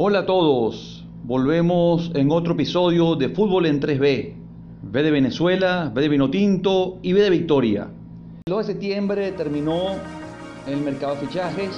[0.00, 4.32] Hola a todos, volvemos en otro episodio de Fútbol en 3B.
[4.80, 7.90] B de Venezuela, B de Vinotinto y B de Victoria.
[8.46, 9.96] El 2 de septiembre terminó
[10.68, 11.70] el mercado de fichajes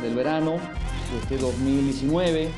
[0.00, 2.48] del verano de este 2019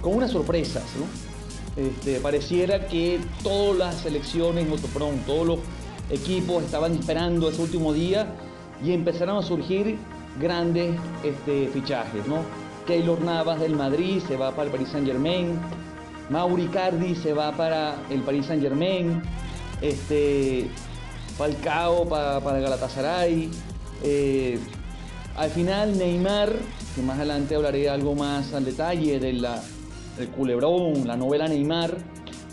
[0.00, 0.84] con unas sorpresas.
[0.98, 1.82] ¿no?
[1.82, 5.58] Este, pareciera que todas las selecciones, perdón, todos los
[6.08, 8.26] equipos estaban esperando ese último día
[8.82, 9.98] y empezaron a surgir
[10.40, 12.26] grandes este, fichajes.
[12.26, 12.63] ¿no?
[12.86, 15.58] Keylor Navas del Madrid se va para el Paris Saint Germain.
[16.30, 19.22] Mauri Cardi se va para el Paris Saint Germain.
[19.80, 20.68] Este,
[21.36, 23.50] Falcao para, para Galatasaray.
[24.02, 24.58] Eh,
[25.36, 26.52] al final Neymar,
[26.94, 29.46] que más adelante hablaré algo más al detalle del
[30.36, 31.96] culebrón, la novela Neymar,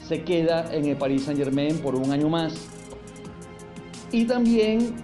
[0.08, 2.54] se queda en el Paris Saint Germain por un año más.
[4.12, 4.96] Y también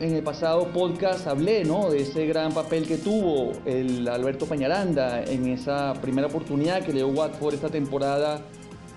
[0.00, 1.90] en el pasado podcast hablé ¿no?
[1.90, 6.98] de ese gran papel que tuvo el Alberto Peñaranda en esa primera oportunidad que le
[6.98, 8.40] dio Watford esta temporada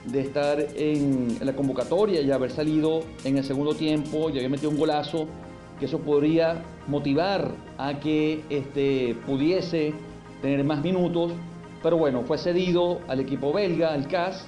[0.05, 4.71] de estar en, la convocatoria y haber salido en el segundo tiempo y haber metido
[4.71, 5.27] un golazo,
[5.79, 9.93] que eso podría motivar a que este, pudiese
[10.41, 11.33] tener más minutos,
[11.83, 14.47] pero bueno, fue cedido al equipo belga, al CAS,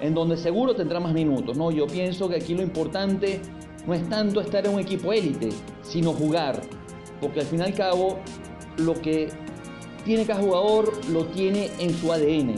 [0.00, 1.56] en donde seguro tendrá más minutos.
[1.56, 1.70] ¿no?
[1.70, 3.40] Yo pienso que aquí lo importante
[3.88, 5.48] no es tanto estar en un equipo élite,
[5.82, 6.60] sino jugar.
[7.22, 8.18] Porque al fin y al cabo,
[8.76, 9.30] lo que
[10.04, 12.56] tiene cada jugador lo tiene en su ADN.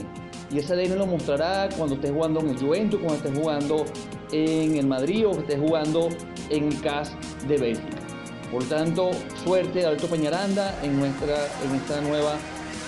[0.51, 3.85] Y ese ADN lo mostrará cuando esté jugando en el Juventus, cuando esté jugando
[4.33, 6.09] en el Madrid o esté jugando
[6.49, 7.13] en el CAS
[7.47, 7.99] de Bélgica.
[8.51, 9.13] Por tanto,
[9.45, 12.35] suerte a Alberto Peñaranda en, nuestra, en esta nueva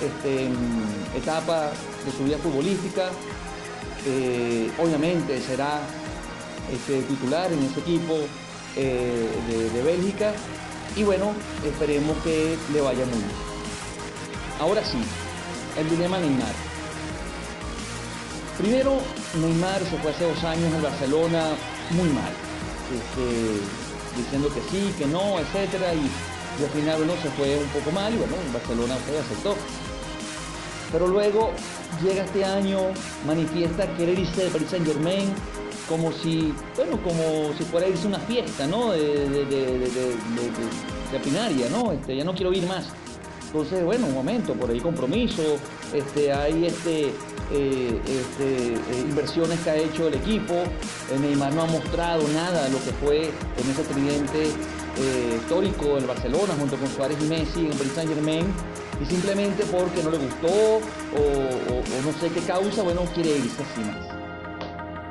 [0.05, 0.49] este,
[1.17, 1.71] etapa
[2.05, 3.09] de su vida futbolística.
[4.83, 5.81] Obviamente será
[6.73, 8.15] este, titular en ese equipo
[8.77, 9.29] eh,
[9.75, 10.33] de, Bélgica.
[10.97, 11.33] Y bueno,
[11.65, 13.31] esperemos que le vaya muy bien.
[14.61, 14.99] Ahora sí,
[15.79, 16.55] el dilema Neymar.
[18.59, 18.99] Primero,
[19.41, 21.51] Neymar se fue hace dos años en Barcelona
[21.91, 22.33] muy mal.
[22.93, 23.61] Este,
[24.17, 26.11] diciendo que sí, que no, etcétera, y,
[26.63, 29.57] al final bueno, se fue un poco mal y bueno, en Barcelona se aceptó.
[30.93, 31.51] Pero luego
[32.03, 32.81] llega este año,
[33.27, 35.33] manifiesta querer irse de Paris Saint Germain,
[35.89, 38.93] como si, bueno, como si fuera irse una fiesta, ¿no?
[38.93, 41.93] De, de, de, pinaria, ¿no?
[41.93, 42.87] Este, ya no quiero ir más.
[43.47, 45.43] Entonces, bueno, un momento, por ahí compromiso,
[45.93, 47.13] este, hay este,
[47.53, 50.55] eh, este eh, inversiones que ha hecho el equipo.
[51.13, 55.99] El Neymar no ha mostrado nada de lo que fue en ese tridente eh, histórico
[55.99, 58.47] en Barcelona junto con Suárez y Messi en Paris Saint Germain.
[59.03, 63.63] Y simplemente porque no le gustó o, o no sé qué causa, bueno, quiere irse
[63.63, 64.22] así más.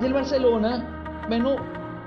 [0.01, 1.57] Y el Barcelona, bueno,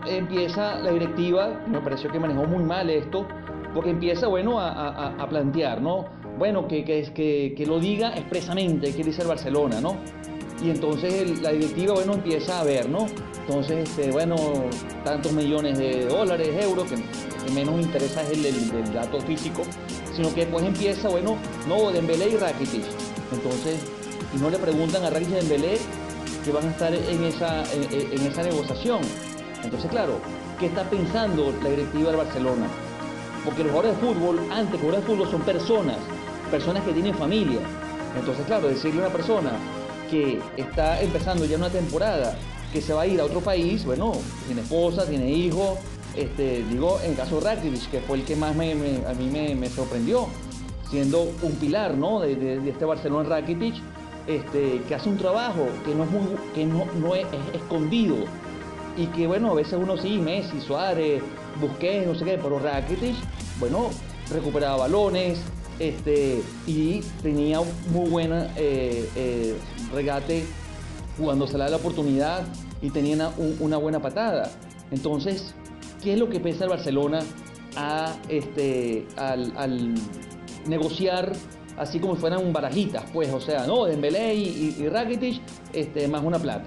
[0.04, 3.24] empieza la directiva, me pareció que manejó muy mal esto,
[3.72, 6.06] porque empieza, bueno, a, plantear, ¿no?
[6.36, 9.96] Bueno, que, que, que, lo diga expresamente, que dice el Barcelona, ¿no?
[10.60, 13.06] Y entonces la directiva, bueno, empieza a ver, ¿no?
[13.46, 14.36] Entonces, este, bueno,
[15.04, 16.96] tantos millones de dólares, euros, que,
[17.52, 19.62] menos interesa es el, el, dato físico,
[20.14, 21.36] sino que después empieza, bueno,
[21.68, 22.82] no, Dembélé y Rakitic.
[23.32, 23.86] Entonces,
[24.34, 25.78] y no le preguntan a Rakitic y Dembélé
[26.44, 29.00] que van a estar en esa, en, esa negociación.
[29.62, 30.18] Entonces, claro,
[30.60, 32.66] ¿qué está pensando la directiva del Barcelona?
[33.44, 35.96] Porque los jugadores de fútbol, antes, los jugadores de fútbol son personas,
[36.50, 37.60] personas que tienen familia.
[38.18, 39.52] Entonces, claro, decirle a una persona
[40.10, 42.36] que está empezando ya una temporada,
[42.72, 44.12] que se va a ir a otro país, bueno,
[44.46, 45.78] tiene esposa, tiene hijo,
[46.14, 49.54] este, digo, en el caso de Rakitic, que fue el que más me, a mí
[49.54, 50.28] me, sorprendió,
[50.90, 52.20] siendo un pilar ¿no?
[52.20, 53.76] de, de este Barcelona Rakitic,
[54.26, 56.22] este, que hace un trabajo que no es, muy,
[56.54, 58.16] que no, es, escondido
[58.96, 61.22] y que bueno, a veces uno sí, Messi, Suárez,
[61.60, 63.16] Busquets, no sé qué, pero Rakitic,
[63.58, 63.90] bueno,
[64.30, 65.40] recuperaba balones
[65.78, 69.56] este, y tenía muy buena eh, eh,
[69.92, 70.44] regate
[71.18, 72.44] cuando se le da la oportunidad
[72.80, 73.30] y tenía
[73.60, 74.50] una, buena patada.
[74.90, 75.54] Entonces,
[76.02, 77.20] ¿qué es lo que pesa el Barcelona
[77.76, 79.94] a, este, al
[80.66, 81.32] negociar
[81.76, 83.84] así como fueran barajitas, pues, o sea, ¿no?
[83.84, 86.66] Dembélé y, y, Rakitic, este, más una plata.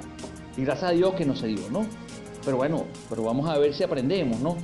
[0.55, 1.85] Y gracias a Dios que no se dio, ¿no?
[2.43, 4.57] Pero bueno, pero vamos a ver si aprendemos, ¿no?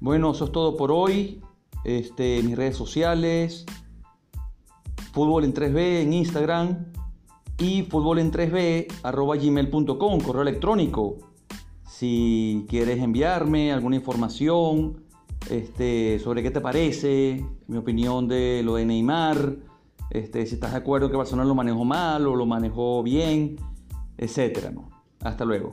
[0.00, 1.42] Bueno, eso es todo por hoy.
[1.84, 3.66] Este, mis redes sociales,
[5.12, 6.92] fútbol en 3B en Instagram,
[7.60, 8.86] y en 3B
[9.38, 11.18] gmail.com, correo electrónico.
[11.84, 15.04] Si quieres enviarme alguna información
[15.50, 19.56] este, sobre qué te parece, mi opinión de lo de Neymar,
[20.10, 23.56] este, si estás de acuerdo que Barcelona lo manejó mal o lo manejó bien,
[24.16, 24.70] etc.
[25.20, 25.70] Hasta luego.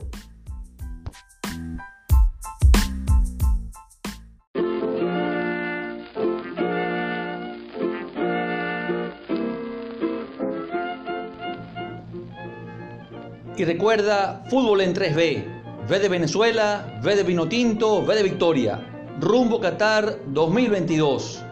[13.58, 15.44] Y recuerda, fútbol en 3B.
[15.88, 18.78] V de Venezuela, V de Vinotinto, V de Victoria.
[19.18, 21.44] Rumbo Qatar 2022.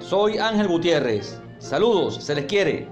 [0.00, 1.40] Soy Ángel Gutiérrez.
[1.60, 2.88] Saludos, se les quiere.